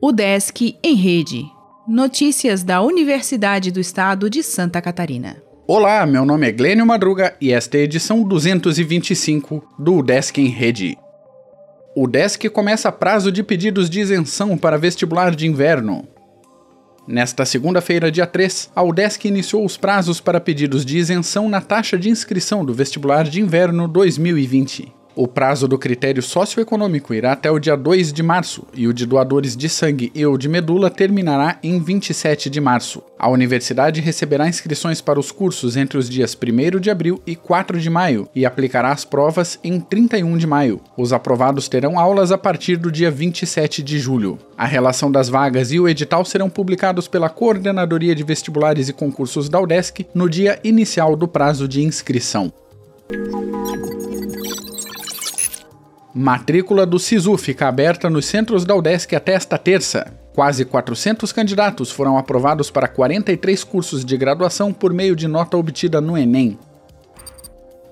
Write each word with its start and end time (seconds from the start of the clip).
O 0.00 0.10
Desk 0.10 0.76
em 0.82 0.94
Rede. 0.94 1.44
Notícias 1.86 2.62
da 2.62 2.82
Universidade 2.82 3.70
do 3.70 3.78
Estado 3.78 4.28
de 4.28 4.42
Santa 4.42 4.82
Catarina. 4.82 5.42
Olá, 5.66 6.04
meu 6.04 6.26
nome 6.26 6.48
é 6.48 6.52
Glênio 6.52 6.84
Madruga 6.84 7.36
e 7.40 7.52
esta 7.52 7.78
é 7.78 7.80
a 7.80 7.84
edição 7.84 8.24
225 8.24 9.64
do 9.78 10.02
Desk 10.02 10.38
em 10.38 10.48
Rede. 10.48 10.98
O 11.94 12.08
Desk 12.08 12.48
começa 12.50 12.90
prazo 12.90 13.30
de 13.30 13.42
pedidos 13.42 13.88
de 13.88 14.00
isenção 14.00 14.58
para 14.58 14.76
vestibular 14.76 15.34
de 15.34 15.46
inverno. 15.46 16.08
Nesta 17.06 17.44
segunda-feira, 17.44 18.12
dia 18.12 18.26
3, 18.26 18.70
a 18.76 18.82
UDESC 18.82 19.26
iniciou 19.26 19.64
os 19.64 19.76
prazos 19.76 20.20
para 20.20 20.40
pedidos 20.40 20.84
de 20.84 20.98
isenção 20.98 21.48
na 21.48 21.60
taxa 21.60 21.98
de 21.98 22.08
inscrição 22.08 22.64
do 22.64 22.72
vestibular 22.72 23.24
de 23.24 23.40
inverno 23.40 23.88
2020. 23.88 25.01
O 25.14 25.28
prazo 25.28 25.68
do 25.68 25.78
critério 25.78 26.22
socioeconômico 26.22 27.12
irá 27.12 27.32
até 27.32 27.50
o 27.50 27.58
dia 27.58 27.76
2 27.76 28.14
de 28.14 28.22
março 28.22 28.66
e 28.72 28.88
o 28.88 28.94
de 28.94 29.04
doadores 29.04 29.54
de 29.54 29.68
sangue 29.68 30.10
e 30.14 30.24
ou 30.24 30.38
de 30.38 30.48
medula 30.48 30.88
terminará 30.88 31.58
em 31.62 31.78
27 31.78 32.48
de 32.48 32.60
março. 32.62 33.02
A 33.18 33.28
universidade 33.28 34.00
receberá 34.00 34.48
inscrições 34.48 35.02
para 35.02 35.20
os 35.20 35.30
cursos 35.30 35.76
entre 35.76 35.98
os 35.98 36.08
dias 36.08 36.34
1 36.34 36.80
de 36.80 36.90
abril 36.90 37.20
e 37.26 37.36
4 37.36 37.78
de 37.78 37.90
maio 37.90 38.26
e 38.34 38.46
aplicará 38.46 38.90
as 38.90 39.04
provas 39.04 39.58
em 39.62 39.78
31 39.78 40.38
de 40.38 40.46
maio. 40.46 40.80
Os 40.96 41.12
aprovados 41.12 41.68
terão 41.68 41.98
aulas 41.98 42.32
a 42.32 42.38
partir 42.38 42.76
do 42.76 42.90
dia 42.90 43.10
27 43.10 43.82
de 43.82 43.98
julho. 43.98 44.38
A 44.56 44.64
relação 44.64 45.12
das 45.12 45.28
vagas 45.28 45.72
e 45.72 45.78
o 45.78 45.88
edital 45.88 46.24
serão 46.24 46.48
publicados 46.48 47.06
pela 47.06 47.28
Coordenadoria 47.28 48.14
de 48.14 48.24
Vestibulares 48.24 48.88
e 48.88 48.92
Concursos 48.94 49.50
da 49.50 49.60
UDESC 49.60 50.06
no 50.14 50.28
dia 50.28 50.58
inicial 50.64 51.14
do 51.14 51.28
prazo 51.28 51.68
de 51.68 51.82
inscrição. 51.82 52.50
Matrícula 56.14 56.84
do 56.84 56.98
SISU 56.98 57.38
fica 57.38 57.66
aberta 57.66 58.10
nos 58.10 58.26
centros 58.26 58.66
da 58.66 58.76
UDESC 58.76 59.16
até 59.16 59.32
esta 59.32 59.56
terça. 59.56 60.12
Quase 60.34 60.66
400 60.66 61.32
candidatos 61.32 61.90
foram 61.90 62.18
aprovados 62.18 62.70
para 62.70 62.86
43 62.86 63.64
cursos 63.64 64.04
de 64.04 64.14
graduação 64.18 64.74
por 64.74 64.92
meio 64.92 65.16
de 65.16 65.26
nota 65.26 65.56
obtida 65.56 66.02
no 66.02 66.16
Enem. 66.16 66.58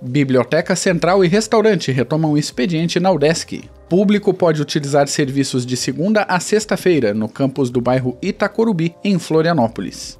Biblioteca 0.02 0.76
Central 0.76 1.24
e 1.24 1.28
Restaurante 1.28 1.90
retomam 1.90 2.36
expediente 2.36 3.00
na 3.00 3.10
UDESC. 3.10 3.64
Público 3.88 4.34
pode 4.34 4.60
utilizar 4.60 5.08
serviços 5.08 5.64
de 5.64 5.76
segunda 5.76 6.22
a 6.24 6.38
sexta-feira 6.38 7.14
no 7.14 7.28
campus 7.28 7.70
do 7.70 7.80
bairro 7.80 8.18
Itacorubi, 8.20 8.94
em 9.02 9.18
Florianópolis. 9.18 10.19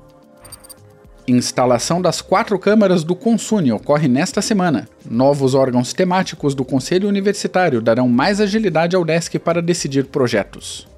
Instalação 1.31 2.01
das 2.03 2.21
quatro 2.21 2.59
câmaras 2.59 3.05
do 3.05 3.15
Consune 3.15 3.73
ocorre 3.73 4.09
nesta 4.09 4.43
semana. 4.43 4.89
Novos 5.09 5.55
órgãos 5.55 5.93
temáticos 5.93 6.55
do 6.55 6.65
Conselho 6.65 7.09
Universitário 7.09 7.81
darão 7.81 8.09
mais 8.09 8.41
agilidade 8.41 8.97
ao 8.97 9.05
DESC 9.05 9.39
para 9.39 9.63
decidir 9.63 10.07
projetos. 10.07 10.89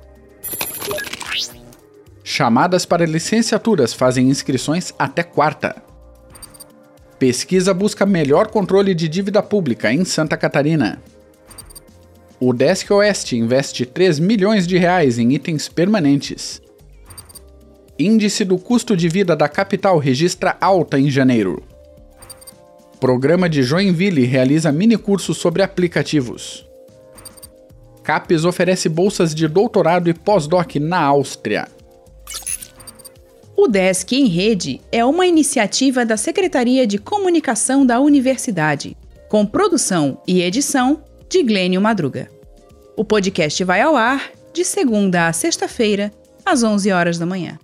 Chamadas 2.24 2.86
para 2.86 3.04
licenciaturas 3.04 3.92
fazem 3.92 4.28
inscrições 4.28 4.92
até 4.98 5.22
quarta. 5.22 5.76
Pesquisa 7.18 7.74
busca 7.74 8.06
melhor 8.06 8.48
controle 8.48 8.94
de 8.94 9.08
dívida 9.08 9.42
pública 9.42 9.92
em 9.92 10.04
Santa 10.04 10.36
Catarina. 10.36 11.00
O 12.40 12.52
Desk 12.52 12.90
Oeste 12.92 13.36
investe 13.36 13.86
3 13.86 14.18
milhões 14.18 14.66
de 14.66 14.76
reais 14.76 15.18
em 15.18 15.32
itens 15.32 15.68
permanentes. 15.68 16.60
Índice 17.98 18.44
do 18.44 18.56
custo 18.58 18.96
de 18.96 19.08
vida 19.08 19.36
da 19.36 19.48
capital 19.48 19.98
registra 19.98 20.56
alta 20.60 20.98
em 20.98 21.10
janeiro. 21.10 21.62
Programa 22.98 23.48
de 23.48 23.62
Joinville 23.62 24.24
realiza 24.24 24.72
minicurso 24.72 25.34
sobre 25.34 25.62
aplicativos. 25.62 26.66
CAPES 28.02 28.44
oferece 28.44 28.88
bolsas 28.88 29.34
de 29.34 29.46
doutorado 29.46 30.08
e 30.08 30.14
pós-doc 30.14 30.76
na 30.76 31.00
Áustria. 31.00 31.68
O 33.56 33.68
Desk 33.68 34.12
em 34.12 34.26
Rede 34.26 34.80
é 34.90 35.04
uma 35.04 35.26
iniciativa 35.26 36.04
da 36.04 36.16
Secretaria 36.16 36.86
de 36.86 36.98
Comunicação 36.98 37.84
da 37.84 38.00
Universidade, 38.00 38.96
com 39.28 39.44
produção 39.44 40.20
e 40.26 40.40
edição 40.40 41.02
de 41.28 41.42
Glênio 41.42 41.80
Madruga. 41.80 42.30
O 42.96 43.04
podcast 43.04 43.62
vai 43.62 43.80
ao 43.80 43.96
ar 43.96 44.30
de 44.52 44.64
segunda 44.64 45.28
a 45.28 45.32
sexta-feira, 45.32 46.12
às 46.44 46.62
11 46.62 46.90
horas 46.90 47.18
da 47.18 47.26
manhã. 47.26 47.58